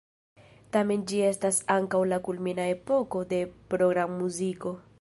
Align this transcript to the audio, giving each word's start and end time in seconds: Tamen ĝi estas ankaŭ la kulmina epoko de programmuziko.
Tamen 0.77 1.01
ĝi 1.11 1.19
estas 1.25 1.59
ankaŭ 1.75 2.01
la 2.13 2.19
kulmina 2.29 2.65
epoko 2.71 3.21
de 3.35 3.43
programmuziko. 3.75 4.73